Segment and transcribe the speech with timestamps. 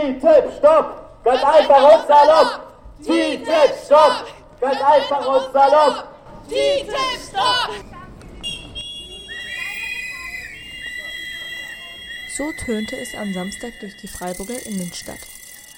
[0.00, 1.22] TTIP, stopp!
[1.24, 2.72] Ganz einfach und salopp!
[3.02, 4.26] TTIP, stopp!
[4.58, 6.08] Ganz einfach und salopp!
[6.48, 7.70] TTIP, stopp!
[12.34, 15.18] So tönte es am Samstag durch die Freiburger Innenstadt.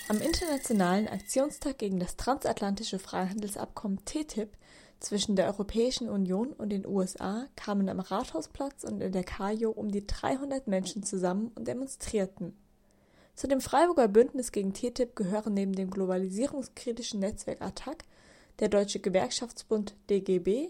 [0.06, 4.56] Am Internationalen Aktionstag gegen das transatlantische Freihandelsabkommen TTIP
[5.00, 9.90] zwischen der Europäischen Union und den USA kamen am Rathausplatz und in der Kajo um
[9.90, 12.56] die 300 Menschen zusammen und demonstrierten.
[13.34, 18.04] Zu dem Freiburger Bündnis gegen TTIP gehören neben dem globalisierungskritischen Netzwerk ATTAC
[18.60, 20.68] der Deutsche Gewerkschaftsbund DGB,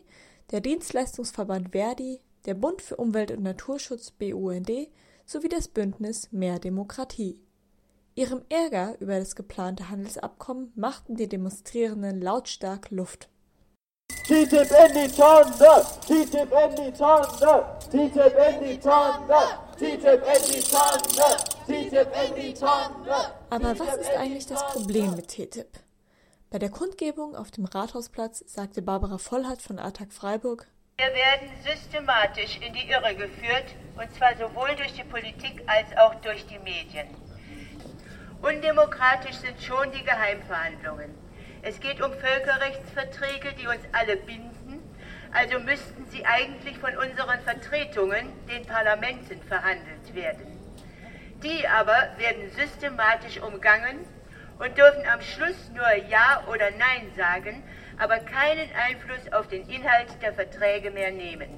[0.51, 4.71] der Dienstleistungsverband Verdi, der Bund für Umwelt und Naturschutz BUND
[5.27, 7.39] sowie das Bündnis Mehr Demokratie.
[8.15, 13.29] Ihrem Ärger über das geplante Handelsabkommen machten die Demonstrierenden lautstark Luft.
[14.25, 15.85] TTIP in die Tonne!
[16.03, 17.79] TTIP in die Tonne!
[17.89, 19.59] TTIP in die Tonne!
[19.77, 21.52] TTIP in die Tonne!
[21.65, 23.33] TTIP in die Tonne!
[23.51, 25.79] Aber was ist eigentlich das Problem mit TTIP?
[26.51, 30.67] Bei der Kundgebung auf dem Rathausplatz sagte Barbara Vollhardt von ATAC Freiburg,
[30.99, 36.15] wir werden systematisch in die Irre geführt, und zwar sowohl durch die Politik als auch
[36.17, 37.09] durch die Medien.
[38.43, 41.15] Undemokratisch sind schon die Geheimverhandlungen.
[41.63, 44.83] Es geht um Völkerrechtsverträge, die uns alle binden,
[45.33, 50.52] also müssten sie eigentlich von unseren Vertretungen, den Parlamenten, verhandelt werden.
[51.43, 53.99] Die aber werden systematisch umgangen
[54.59, 57.63] und dürfen am Schluss nur Ja oder Nein sagen,
[57.99, 61.49] aber keinen Einfluss auf den Inhalt der Verträge mehr nehmen.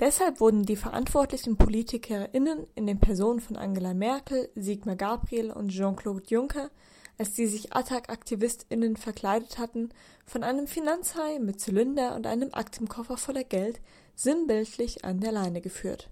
[0.00, 6.24] Deshalb wurden die verantwortlichen PolitikerInnen in den Personen von Angela Merkel, Sigmar Gabriel und Jean-Claude
[6.28, 6.70] Juncker
[7.18, 9.90] als die sich Attac-AktivistInnen verkleidet hatten,
[10.26, 13.80] von einem Finanzhai mit Zylinder und einem Aktenkoffer voller Geld
[14.14, 16.10] sinnbildlich an der Leine geführt.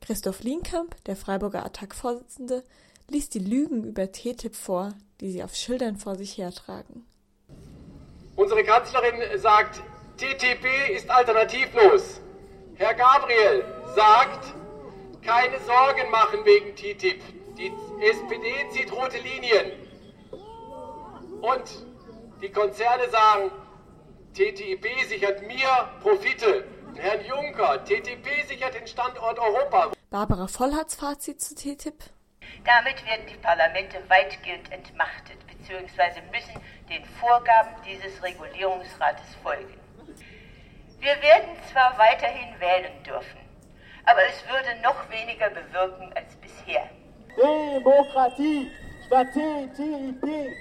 [0.00, 2.64] Christoph Lienkamp, der Freiburger Attac-Vorsitzende,
[3.08, 7.06] liest die Lügen über TTIP vor, die sie auf Schildern vor sich hertragen.
[8.36, 9.82] Unsere Kanzlerin sagt,
[10.16, 12.20] TTP ist alternativlos.
[12.76, 13.64] Herr Gabriel
[13.94, 14.54] sagt,
[15.22, 17.20] keine Sorgen machen wegen TTIP.
[17.56, 19.72] Die SPD zieht rote Linien.
[21.40, 21.86] Und
[22.40, 23.50] die Konzerne sagen,
[24.34, 25.68] TTIP sichert mir
[26.00, 26.64] Profite.
[27.00, 29.92] Herrn Juncker, TTIP sichert den Standort Europa.
[30.10, 31.94] Barbara Vollhards Fazit zu TTIP?
[32.64, 36.20] Damit werden die Parlamente weitgehend entmachtet bzw.
[36.32, 39.74] müssen den Vorgaben dieses Regulierungsrates folgen.
[40.98, 43.38] Wir werden zwar weiterhin wählen dürfen,
[44.04, 46.90] aber es würde noch weniger bewirken als bisher.
[47.36, 48.72] Demokratie
[49.06, 50.52] statt TTIP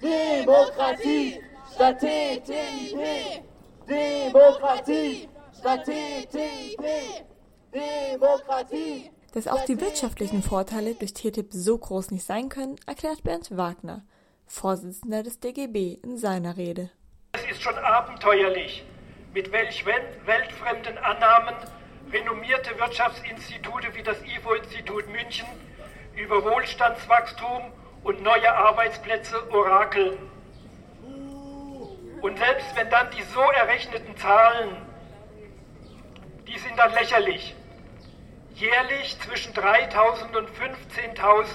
[0.00, 1.42] Demokratie
[1.74, 3.42] statt TTIP.
[3.88, 5.28] Demokratie
[5.60, 7.26] TTIP.
[7.72, 9.10] Demokratie.
[9.32, 14.02] Dass auch die wirtschaftlichen Vorteile durch TTIP so groß nicht sein können, erklärt Bernd Wagner,
[14.46, 16.90] Vorsitzender des DGB, in seiner Rede.
[17.32, 18.84] Es ist schon abenteuerlich,
[19.32, 21.54] mit welch weltfremden Annahmen
[22.12, 25.46] renommierte Wirtschaftsinstitute wie das IFO-Institut München
[26.16, 27.72] über Wohlstandswachstum
[28.02, 30.18] und neue Arbeitsplätze orakeln.
[32.20, 34.89] Und selbst wenn dann die so errechneten Zahlen,
[36.50, 37.54] die sind dann lächerlich,
[38.54, 41.46] jährlich zwischen 3.000 und 15.000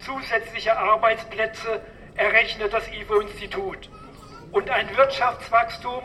[0.00, 1.80] zusätzliche Arbeitsplätze
[2.16, 3.88] errechnet das IFO-Institut
[4.50, 6.02] und ein Wirtschaftswachstum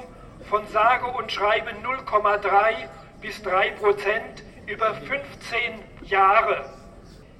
[0.50, 2.88] von sage und schreibe 0,3
[3.22, 6.70] bis 3 Prozent über 15 Jahre.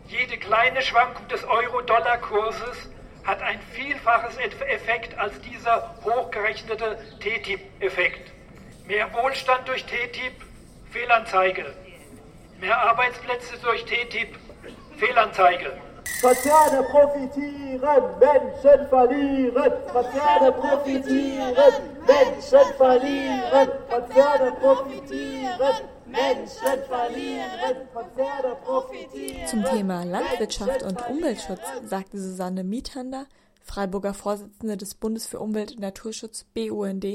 [0.08, 2.90] Jede kleine Schwankung des Euro-Dollar-Kurses
[3.24, 8.32] hat ein vielfaches Effekt als dieser hochgerechnete TTIP-Effekt.
[8.88, 10.47] Mehr Wohlstand durch TTIP,
[10.98, 11.66] Fehlanzeige.
[12.60, 14.36] Mehr Arbeitsplätze durch TTIP,
[14.98, 15.74] Fehlanzeige.
[16.22, 19.74] Konzerne profitieren, Menschen verlieren.
[19.94, 21.74] Konzerne profitieren,
[22.08, 23.70] Menschen verlieren.
[23.90, 25.76] Konzerne profitieren.
[26.08, 29.48] Menschen verlieren, Konzerne profitieren.
[29.48, 33.28] Zum Thema Landwirtschaft und Umweltschutz sagte Susanne Miethander,
[33.62, 37.06] Freiburger Vorsitzende des Bundes für Umwelt und Naturschutz BUND.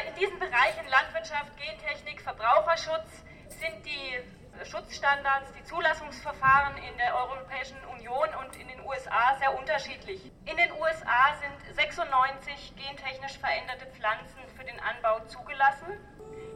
[0.00, 8.28] In diesen Bereichen Landwirtschaft, Gentechnik, Verbraucherschutz sind die Schutzstandards, die Zulassungsverfahren in der Europäischen Union
[8.40, 10.30] und in den USA sehr unterschiedlich.
[10.46, 15.98] In den USA sind 96 gentechnisch veränderte Pflanzen für den Anbau zugelassen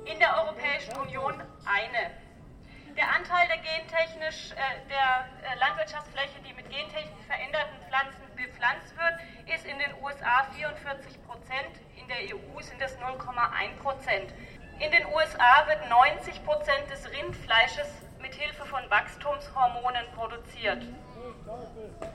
[0.04, 2.25] in der Europäischen Union eine.
[2.96, 9.54] Der Anteil der gentechnisch äh, der äh, Landwirtschaftsfläche, die mit gentechnisch veränderten Pflanzen bepflanzt wird,
[9.54, 14.32] ist in den USA 44 Prozent, in der EU sind es 0,1 Prozent.
[14.80, 17.88] In den USA wird 90 Prozent des Rindfleisches
[18.18, 20.82] mit Hilfe von Wachstumshormonen produziert.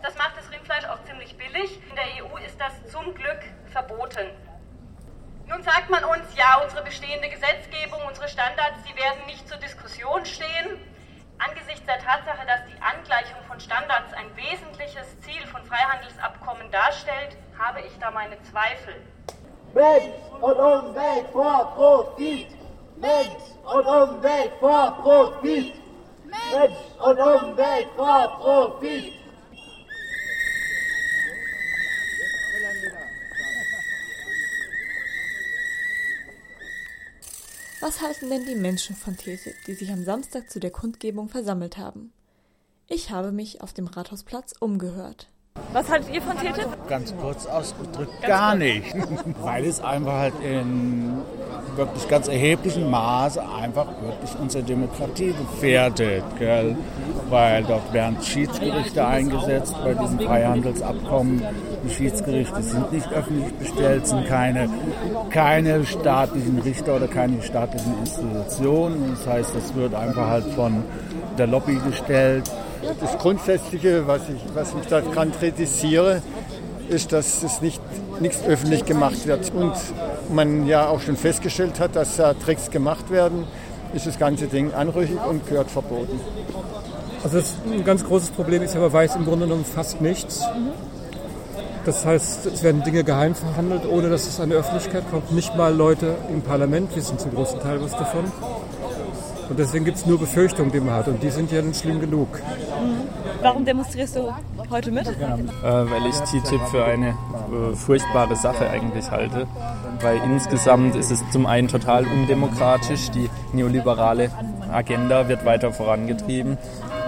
[0.01, 0.85] Das macht das Rindfleisch
[2.59, 3.41] das zum Glück
[3.71, 4.29] verboten.
[5.51, 10.25] Nun sagt man uns, ja, unsere bestehende Gesetzgebung, unsere Standards, die werden nicht zur Diskussion
[10.25, 10.79] stehen.
[11.39, 17.81] Angesichts der Tatsache, dass die Angleichung von Standards ein wesentliches Ziel von Freihandelsabkommen darstellt, habe
[17.81, 18.95] ich da meine Zweifel.
[19.73, 22.47] Mensch und Umwelt vor Profit!
[22.95, 25.75] Mensch und Umwelt vor Profit!
[26.23, 29.20] Mensch und Umwelt vor Profit!
[37.81, 41.77] Was halten denn die Menschen von TTIP, die sich am Samstag zu der Kundgebung versammelt
[41.77, 42.13] haben?
[42.87, 45.27] Ich habe mich auf dem Rathausplatz umgehört.
[45.73, 46.87] Was haltet ihr von TTIP?
[46.87, 48.59] Ganz kurz ausgedrückt, Ganz gar kurz.
[48.63, 48.93] nicht.
[49.41, 51.17] Weil es einfach halt in
[51.75, 56.23] wirklich ganz erheblichem Maße einfach wirklich unsere Demokratie gefährdet.
[56.37, 56.77] Gell?
[57.31, 61.41] Weil dort werden Schiedsgerichte eingesetzt bei diesem Freihandelsabkommen.
[61.85, 64.69] Die Schiedsgerichte sind nicht öffentlich bestellt, sind keine,
[65.29, 69.15] keine staatlichen Richter oder keine staatlichen Institutionen.
[69.15, 70.83] Das heißt, es wird einfach halt von
[71.37, 72.51] der Lobby gestellt.
[72.99, 76.21] Das Grundsätzliche, was ich, was ich daran kritisiere,
[76.89, 77.81] ist, dass es nicht,
[78.19, 79.53] nichts öffentlich gemacht wird.
[79.53, 79.73] Und
[80.33, 83.45] man ja auch schon festgestellt hat, dass da Tricks gemacht werden,
[83.93, 86.19] ist das ganze Ding anrüchig und gehört verboten.
[87.23, 90.41] Also das ein ganz großes Problem ist, aber weiß im Grunde genommen fast nichts.
[91.85, 95.31] Das heißt, es werden Dinge geheim verhandelt, ohne dass es an die Öffentlichkeit kommt.
[95.31, 98.25] Nicht mal Leute im Parlament wissen zum großen Teil was davon.
[99.49, 101.07] Und deswegen gibt es nur Befürchtungen, die man hat.
[101.07, 102.39] Und die sind ja dann schlimm genug.
[103.41, 104.31] Warum demonstrierst du
[104.69, 105.07] heute mit?
[105.07, 105.11] Äh,
[105.63, 109.47] weil ich TTIP für eine äh, furchtbare Sache eigentlich halte.
[110.01, 113.09] Weil insgesamt ist es zum einen total undemokratisch.
[113.09, 114.29] Die neoliberale
[114.71, 116.57] Agenda wird weiter vorangetrieben.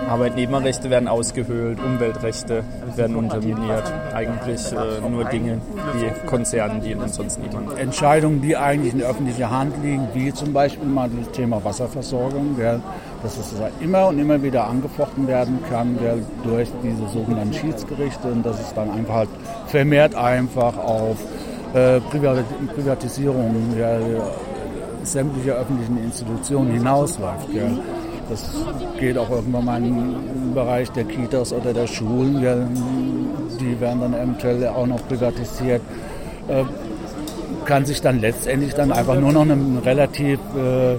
[0.07, 2.63] Arbeitnehmerrechte werden ausgehöhlt, Umweltrechte
[2.95, 3.83] werden unterminiert.
[4.13, 5.59] Eigentlich äh, nur Dinge,
[5.95, 7.77] die Konzernen dienen und sonst niemand.
[7.77, 12.79] Entscheidungen, die eigentlich in öffentlicher Hand liegen, wie zum Beispiel mal das Thema Wasserversorgung, gell,
[13.23, 18.45] dass es immer und immer wieder angefochten werden kann gell, durch diese sogenannten Schiedsgerichte und
[18.45, 19.29] dass es dann einfach halt
[19.67, 21.17] vermehrt einfach auf
[21.73, 23.97] äh, Privatisierung ja,
[25.03, 27.51] sämtlicher öffentlichen Institutionen hinausläuft.
[27.51, 27.79] Gell.
[28.29, 28.43] Das
[28.99, 32.41] geht auch irgendwann mal im Bereich der Kitas oder der Schulen.
[33.59, 35.81] Die werden dann eventuell auch noch privatisiert.
[36.47, 36.63] Äh,
[37.65, 40.97] kann sich dann letztendlich dann einfach nur noch eine relativ äh,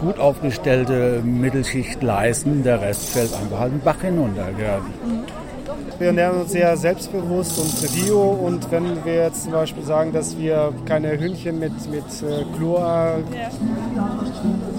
[0.00, 2.62] gut aufgestellte Mittelschicht leisten.
[2.62, 4.48] Der Rest fällt einfach halt den Bach hinunter.
[5.98, 10.36] Wir ernähren uns sehr selbstbewusst und bio und wenn wir jetzt zum Beispiel sagen, dass
[10.36, 13.18] wir keine Hühnchen mit, mit äh, Chlor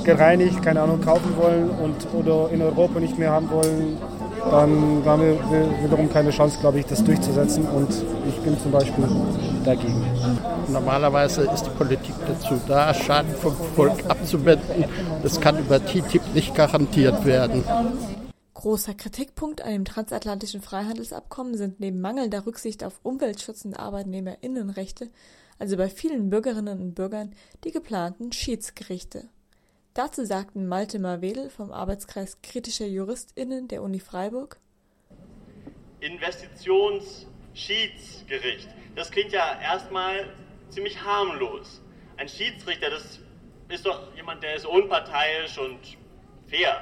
[0.04, 3.98] gereinigt, keine Ahnung, kaufen wollen und oder in Europa nicht mehr haben wollen,
[4.52, 7.66] dann haben wir wiederum keine Chance, glaube ich, das durchzusetzen.
[7.66, 7.90] Und
[8.28, 9.06] ich bin zum Beispiel
[9.64, 10.04] dagegen.
[10.68, 14.86] Normalerweise ist die Politik dazu da, Schaden vom Volk abzuwenden.
[15.22, 17.64] Das kann über TTIP nicht garantiert werden.
[18.64, 25.10] Großer Kritikpunkt an dem transatlantischen Freihandelsabkommen sind neben mangelnder Rücksicht auf Umweltschutz und Arbeitnehmerinnenrechte,
[25.60, 29.28] also bei vielen Bürgerinnen und Bürgern, die geplanten Schiedsgerichte.
[29.94, 34.62] Dazu sagten Malte Marwedel vom Arbeitskreis Kritischer JuristInnen der Uni Freiburg.
[36.00, 38.70] Investitionsschiedsgericht.
[38.96, 40.34] Das klingt ja erstmal
[40.70, 41.82] ziemlich harmlos.
[42.16, 43.20] Ein Schiedsrichter, das
[43.68, 45.80] ist doch jemand, der ist unparteiisch und
[46.48, 46.82] fair,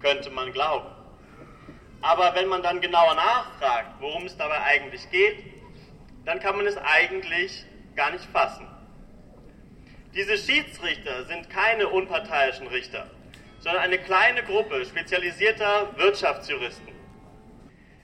[0.00, 0.88] könnte man glauben.
[2.02, 5.38] Aber wenn man dann genauer nachfragt, worum es dabei eigentlich geht,
[6.24, 8.66] dann kann man es eigentlich gar nicht fassen.
[10.14, 13.10] Diese Schiedsrichter sind keine unparteiischen Richter,
[13.60, 16.94] sondern eine kleine Gruppe spezialisierter Wirtschaftsjuristen.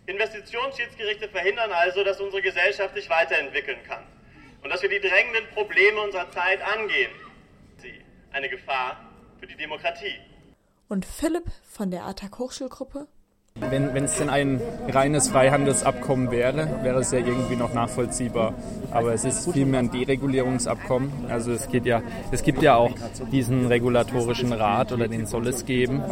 [0.06, 4.04] Investitionsschiedsgerichte verhindern also, dass unsere Gesellschaft sich weiterentwickeln kann
[4.62, 7.12] und dass wir die drängenden Probleme unserer Zeit angehen.
[7.78, 7.94] Sie
[8.32, 9.00] eine Gefahr
[9.38, 10.18] für die Demokratie.
[10.92, 13.08] Und Philipp von der ATAC Hochschulgruppe
[13.70, 18.54] wenn, es denn ein reines Freihandelsabkommen wäre, wäre es ja irgendwie noch nachvollziehbar.
[18.90, 21.10] Aber es ist vielmehr ein Deregulierungsabkommen.
[21.28, 22.92] Also es geht ja, es gibt ja auch
[23.30, 26.02] diesen regulatorischen Rat oder den soll es geben,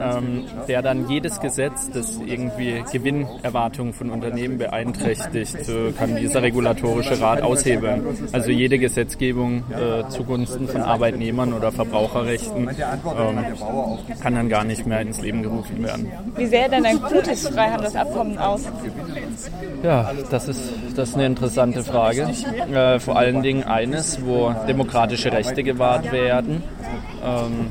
[0.00, 7.20] ähm, der dann jedes Gesetz, das irgendwie Gewinnerwartungen von Unternehmen beeinträchtigt, äh, kann dieser regulatorische
[7.20, 8.06] Rat aushebeln.
[8.32, 13.38] Also jede Gesetzgebung äh, zugunsten von Arbeitnehmern oder Verbraucherrechten ähm,
[14.22, 16.10] kann dann gar nicht mehr ins Leben gerufen werden.
[16.36, 18.62] Wie sähe denn ein gutes Freihandelsabkommen aus?
[19.82, 22.28] Ja, das ist, das ist eine interessante Frage.
[22.72, 26.62] Äh, vor allen Dingen eines, wo demokratische Rechte gewahrt werden,
[27.24, 27.66] ähm,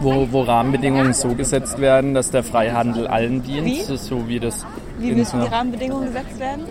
[0.00, 4.66] wo, wo Rahmenbedingungen so gesetzt werden, dass der Freihandel allen dient, so wie das
[4.98, 6.64] Wie müssen die Rahmenbedingungen gesetzt werden?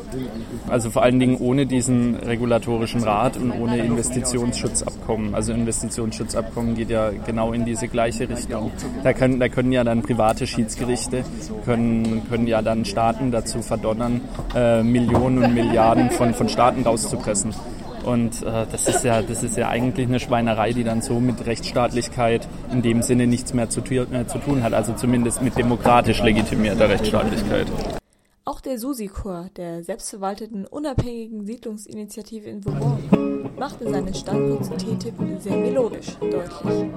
[0.70, 5.34] Also vor allen Dingen ohne diesen regulatorischen Rat und ohne Investitionsschutzabkommen.
[5.34, 8.72] Also Investitionsschutzabkommen geht ja genau in diese gleiche Richtung.
[9.04, 11.24] Da können, da können ja dann private Schiedsgerichte,
[11.66, 14.22] können, können ja dann Staaten dazu verdonnern,
[14.56, 17.54] äh, Millionen und Milliarden von, von Staaten rauszupressen.
[18.08, 21.46] Und äh, das, ist ja, das ist ja eigentlich eine Schweinerei, die dann so mit
[21.46, 26.24] Rechtsstaatlichkeit in dem Sinne nichts mehr zu, äh, zu tun hat, also zumindest mit demokratisch
[26.24, 27.68] legitimierter Rechtsstaatlichkeit.
[28.48, 35.58] Auch der SUSI-Chor der selbstverwalteten unabhängigen Siedlungsinitiative in Vauban machte seinen Standpunkt zu TTIP sehr
[35.58, 36.88] melodisch deutlich.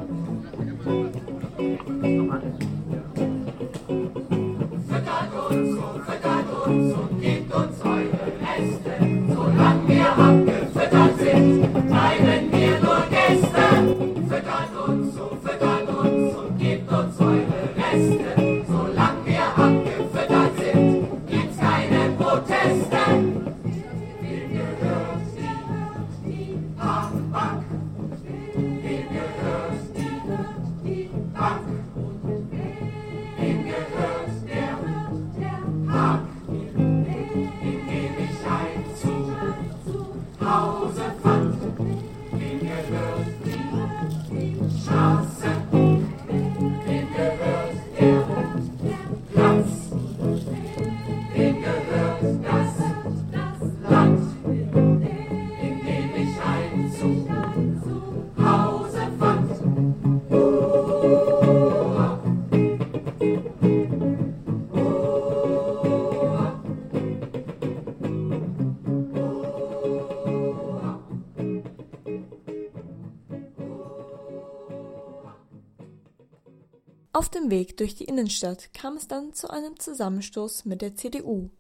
[77.50, 81.50] Weg durch die Innenstadt kam es dann zu einem Zusammenstoß mit der CDU.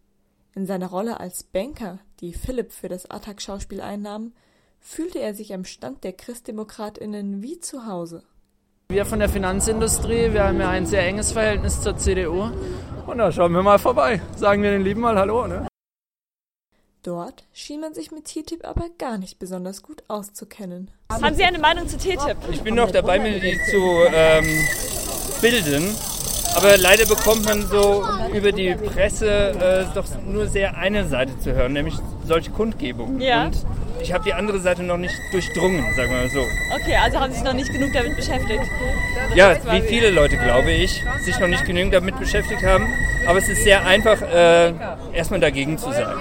[0.54, 4.32] In seiner Rolle als Banker, die Philipp für das Attac-Schauspiel einnahm,
[4.80, 8.22] fühlte er sich am Stand der ChristdemokratInnen wie zu Hause.
[8.88, 12.50] Wir von der Finanzindustrie, wir haben ja ein sehr enges Verhältnis zur CDU.
[13.06, 14.20] Und da schauen wir mal vorbei.
[14.36, 15.68] Sagen wir den Lieben mal Hallo, ne?
[17.02, 20.90] Dort schien man sich mit TTIP aber gar nicht besonders gut auszukennen.
[21.10, 22.36] Haben Sie eine Meinung zu TTIP?
[22.50, 23.78] Ich bin noch dabei, mir die zu
[24.12, 24.68] ähm,
[25.40, 25.94] bilden.
[26.56, 28.04] Aber leider bekommt man so
[28.34, 31.94] über die Presse äh, doch nur sehr eine Seite zu hören, nämlich
[32.26, 33.20] solche Kundgebungen.
[33.20, 33.46] Ja.
[33.46, 33.56] Und
[34.02, 36.40] ich habe die andere Seite noch nicht durchdrungen, sagen wir mal so.
[36.74, 38.64] Okay, also haben Sie sich noch nicht genug damit beschäftigt.
[39.34, 42.86] Ja, wie viele Leute, glaube ich, sich noch nicht genügend damit beschäftigt haben.
[43.26, 44.72] Aber es ist sehr einfach, äh,
[45.12, 46.16] erstmal dagegen zu sein.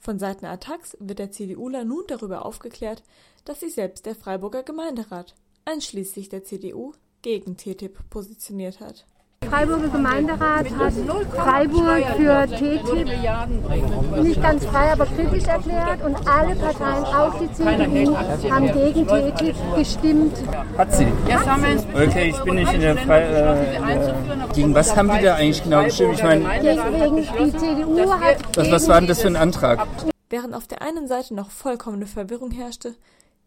[0.00, 3.02] Von Seiten Attacks wird der CDUler nun darüber aufgeklärt,
[3.44, 5.34] dass sich selbst der Freiburger Gemeinderat,
[5.64, 6.92] einschließlich der CDU,
[7.24, 9.06] gegen TTIP positioniert hat.
[9.42, 10.92] Der Freiburger Gemeinderat hat
[11.32, 18.16] Freiburg für TTIP nicht ganz frei, aber kritisch erklärt und alle Parteien, auch die CDU,
[18.50, 20.36] haben gegen TTIP gestimmt.
[20.76, 21.06] Hat sie?
[21.94, 24.14] Okay, ich bin nicht in der Fre äh, äh,
[24.54, 26.14] Gegen was haben die da eigentlich genau gestimmt?
[26.14, 28.56] Ich meine, Gegen die CDU hat.
[28.56, 29.86] was, was war denn das für ein Antrag?
[30.28, 32.94] Während auf der einen Seite noch vollkommene Verwirrung herrschte,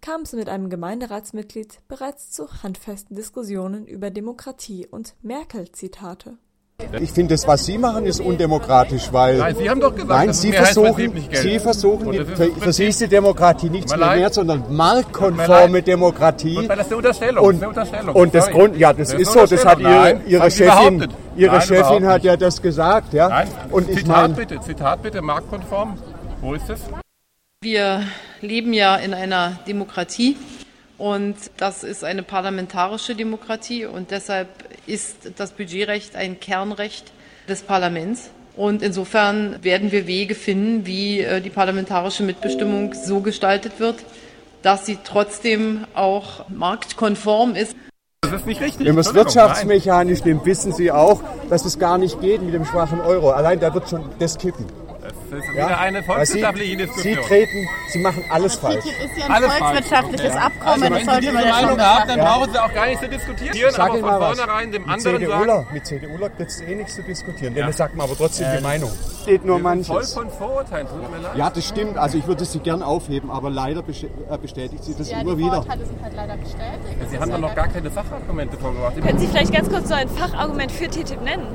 [0.01, 6.37] kam es mit einem Gemeinderatsmitglied bereits zu handfesten Diskussionen über Demokratie und Merkel-Zitate.
[6.99, 9.39] Ich finde, das, was Sie machen, ist undemokratisch, weil.
[9.39, 11.11] Nein, Sie haben doch gesagt, nein, Sie versuchen.
[11.31, 15.81] Sie versuchen, die, für, für Sie ist die Demokratie nichts mehr wert, sondern marktkonforme.
[15.81, 16.55] Demokratie.
[16.55, 18.15] Und das ist eine Unterstellung, Und, das ist eine Unterstellung.
[18.15, 18.57] und das Sorry.
[18.57, 19.79] Grund, ja, das, Das ist so, das hat.
[19.79, 21.11] Ihre, Nein, Ihre Chefin, behauptet.
[21.35, 23.27] Ihre Nein, Chefin hat ja das gesagt, ja.
[23.29, 25.97] Nein, Und ich Zitat meine, bitte, Zitat bitte, marktkonform.
[26.41, 26.79] Wo ist es?
[27.69, 28.01] Wir
[28.39, 30.37] leben ja in einer Demokratie
[30.97, 34.47] und das ist eine parlamentarische Demokratie und deshalb
[34.85, 37.11] ist das Budgetrecht ein Kernrecht
[37.49, 38.29] des Parlaments.
[38.55, 43.97] Und insofern werden wir Wege finden, wie äh, die parlamentarische Mitbestimmung so gestaltet wird,
[44.61, 47.75] dass sie trotzdem auch marktkonform ist.
[48.21, 48.87] Das ist nicht richtig.
[48.87, 52.63] wenn man es wirtschaftsmechanisch nimmt, wissen Sie auch, dass es gar nicht geht mit dem
[52.63, 53.31] schwachen Euro.
[53.31, 54.86] Allein da wird schon das kippen.
[55.29, 57.25] Das ist wieder eine Sie, volkswirtschaftliche Sie Diskussion.
[57.25, 58.79] treten, Sie machen alles falsch.
[58.85, 60.45] TTIP ist ja ein Alles volkswirtschaftliches falsch.
[60.45, 62.25] Abkommen, Also, das wenn sollte Sie diese Meinung haben, dann Ja.
[62.25, 64.37] brauchen Sie auch gar nicht zu diskutieren, sag aber Ihnen von mal was.
[64.39, 67.55] vornherein dem Mit anderen sagen, mit CDUler gibt es eh nichts zu diskutieren.
[67.55, 67.63] Ja.
[67.65, 68.91] Dann sagt man aber trotzdem Äh, die Meinung.
[69.23, 70.13] Steht nur wir sind voll manches.
[70.13, 71.35] von Vorurteilen, tut mir leid.
[71.35, 71.97] Ja, das stimmt.
[71.97, 75.39] Also ich würde sie gern aufheben, aber leider äh, bestätigt sie das Ja, immer die
[75.39, 75.51] wieder.
[75.63, 77.09] Vorurteile sind halt leider bestätigt.
[77.09, 78.93] Sie haben doch noch gar keine Sachargumente vorgebracht.
[79.01, 81.47] Können Sie vielleicht ganz kurz so ein Fachargument für TTIP nennen?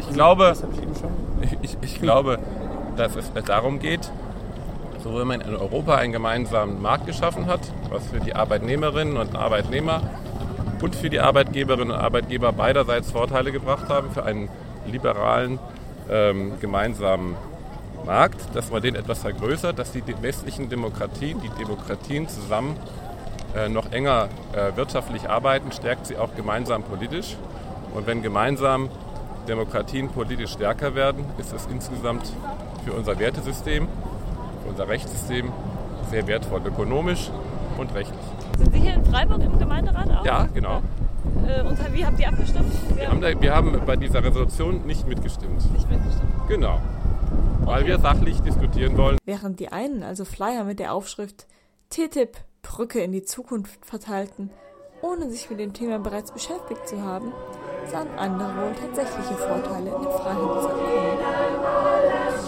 [0.00, 0.54] Ich glaube,
[1.42, 2.38] ich, ich, ich glaube,
[3.00, 4.10] dass es darum geht,
[5.02, 9.34] so wenn man in Europa einen gemeinsamen Markt geschaffen hat, was für die Arbeitnehmerinnen und
[9.34, 10.02] Arbeitnehmer
[10.82, 14.50] und für die Arbeitgeberinnen und Arbeitgeber beiderseits Vorteile gebracht haben, für einen
[14.86, 15.58] liberalen
[16.10, 17.36] ähm, gemeinsamen
[18.04, 22.76] Markt, dass man den etwas vergrößert, dass die westlichen Demokratien, die Demokratien zusammen
[23.56, 27.36] äh, noch enger äh, wirtschaftlich arbeiten, stärkt sie auch gemeinsam politisch.
[27.94, 28.90] Und wenn gemeinsam
[29.50, 32.32] Demokratien politisch stärker werden, ist es insgesamt
[32.84, 33.88] für unser Wertesystem,
[34.62, 35.52] für unser Rechtssystem
[36.08, 37.30] sehr wertvoll, ökonomisch
[37.76, 38.20] und rechtlich.
[38.58, 40.24] Sind Sie hier in Freiburg im Gemeinderat auch?
[40.24, 40.82] Ja, genau.
[41.48, 42.72] Äh, und wie habt ihr abgestimmt?
[42.94, 45.72] Wir haben, da, wir haben bei dieser Resolution nicht mitgestimmt.
[45.72, 46.32] Nicht mitgestimmt.
[46.46, 46.80] Genau.
[47.64, 49.18] Weil wir sachlich diskutieren wollen.
[49.24, 51.48] Während die einen also Flyer mit der Aufschrift
[51.90, 54.50] TTIP Brücke in die Zukunft verteilten,
[55.02, 57.32] ohne sich mit dem Thema bereits beschäftigt zu haben,
[57.90, 62.39] sahen andere wohl tatsächliche Vorteile in dem Freihandelsabkommen.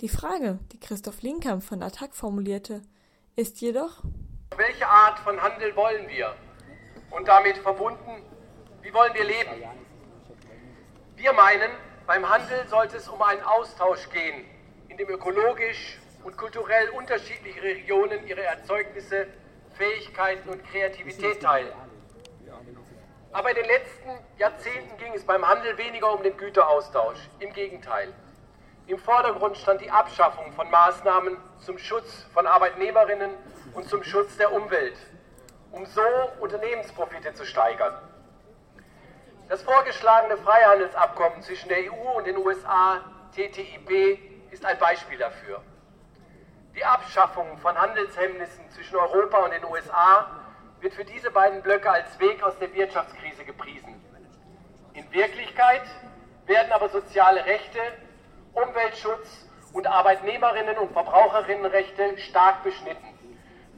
[0.00, 2.82] Die Frage, die Christoph Linkamp von Attac formulierte,
[3.36, 4.02] ist jedoch,
[4.56, 6.34] welche Art von Handel wollen wir?
[7.10, 8.22] Und damit verbunden,
[8.82, 9.64] wie wollen wir leben?
[11.16, 11.70] Wir meinen,
[12.06, 14.44] beim Handel sollte es um einen Austausch gehen,
[14.88, 19.26] in dem ökologisch und kulturell unterschiedliche Regionen ihre Erzeugnisse,
[19.74, 21.72] Fähigkeiten und Kreativität teilen.
[23.34, 27.18] Aber in den letzten Jahrzehnten ging es beim Handel weniger um den Güteraustausch.
[27.40, 28.14] Im Gegenteil.
[28.86, 33.32] Im Vordergrund stand die Abschaffung von Maßnahmen zum Schutz von Arbeitnehmerinnen
[33.74, 34.96] und zum Schutz der Umwelt,
[35.72, 36.00] um so
[36.38, 37.94] Unternehmensprofite zu steigern.
[39.48, 43.00] Das vorgeschlagene Freihandelsabkommen zwischen der EU und den USA,
[43.32, 45.60] TTIP, ist ein Beispiel dafür.
[46.76, 50.43] Die Abschaffung von Handelshemmnissen zwischen Europa und den USA
[50.84, 53.94] wird für diese beiden Blöcke als Weg aus der Wirtschaftskrise gepriesen.
[54.92, 55.82] In Wirklichkeit
[56.44, 57.80] werden aber soziale Rechte,
[58.52, 63.02] Umweltschutz und Arbeitnehmerinnen und Verbraucherinnenrechte stark beschnitten.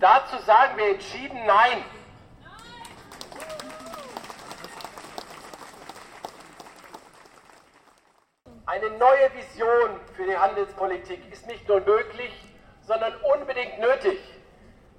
[0.00, 1.84] Dazu sagen wir entschieden Nein.
[8.66, 12.32] Eine neue Vision für die Handelspolitik ist nicht nur möglich,
[12.82, 14.18] sondern unbedingt nötig.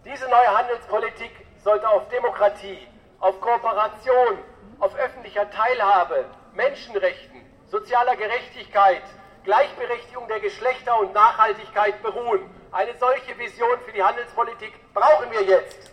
[0.06, 2.88] Diese neue Handelspolitik sollte auf Demokratie,
[3.20, 4.38] auf Kooperation,
[4.80, 9.02] auf öffentlicher Teilhabe, Menschenrechten, sozialer Gerechtigkeit,
[9.44, 12.50] Gleichberechtigung der Geschlechter und Nachhaltigkeit beruhen.
[12.72, 15.92] Eine solche Vision für die Handelspolitik brauchen wir jetzt.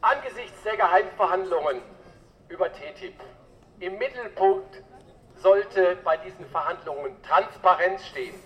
[0.00, 1.82] Angesichts der Geheimverhandlungen
[2.48, 3.20] über TTIP
[3.80, 4.82] im Mittelpunkt
[5.34, 8.42] sollte bei diesen Verhandlungen Transparenz stehen.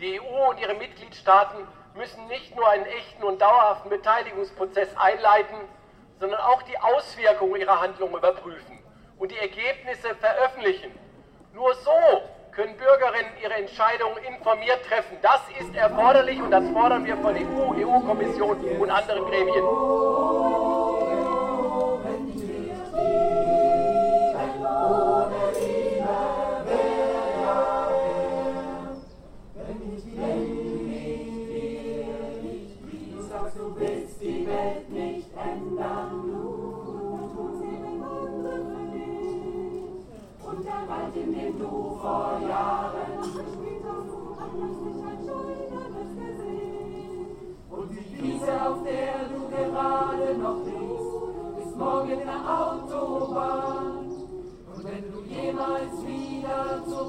[0.00, 1.68] Die EU und ihre Mitgliedstaaten
[2.00, 5.56] müssen nicht nur einen echten und dauerhaften Beteiligungsprozess einleiten,
[6.18, 8.78] sondern auch die Auswirkungen ihrer Handlungen überprüfen
[9.18, 10.92] und die Ergebnisse veröffentlichen.
[11.52, 11.90] Nur so
[12.52, 15.18] können Bürgerinnen ihre Entscheidungen informiert treffen.
[15.20, 20.49] Das ist erforderlich und das fordern wir von EU, EU-Kommission und anderen Gremien.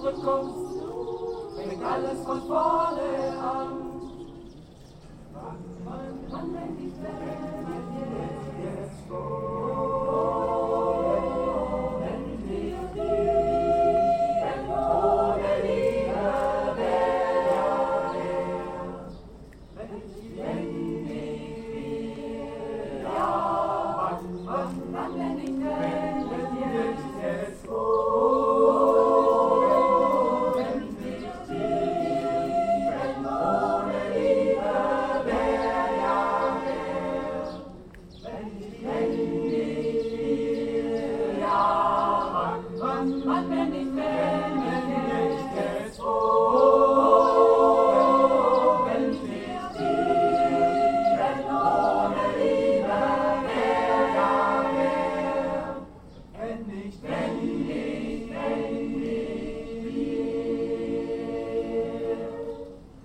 [0.01, 0.81] Zurückkommst,
[1.55, 3.80] fängt alles von vorne an.